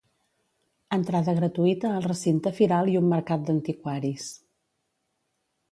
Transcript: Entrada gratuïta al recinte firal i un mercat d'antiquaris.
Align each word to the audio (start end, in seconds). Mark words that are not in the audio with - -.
Entrada 0.95 1.35
gratuïta 1.39 1.91
al 1.97 2.07
recinte 2.07 2.55
firal 2.61 2.91
i 2.95 2.99
un 3.03 3.09
mercat 3.13 3.45
d'antiquaris. 3.51 4.29